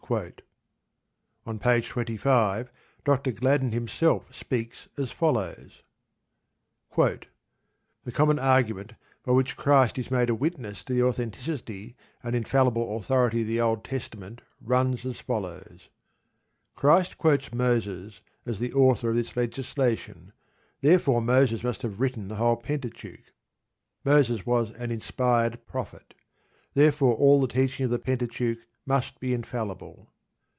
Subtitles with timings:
[1.45, 2.69] On page 25
[3.05, 3.31] Dr.
[3.31, 5.83] Gladden himself speaks as follows:
[6.97, 7.17] The
[8.11, 13.43] common argument by which Christ is made a witness to the authenticity and infallible authority
[13.43, 15.87] of the Old Testament runs as follows:
[16.75, 20.33] Christ quotes Moses as the author of this legislation;
[20.81, 23.31] therefore Moses must have written the whole Pentateuch.
[24.03, 26.15] Moses was an inspired prophet;
[26.73, 30.07] therefore all the teaching of the Pentateuch must be infallible.